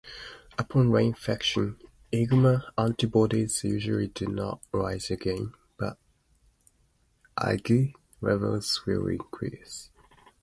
[0.57, 1.75] Upon reinfection,
[2.11, 5.99] IgM antibodies usually do not rise again but
[7.37, 9.91] IgG levels will increase.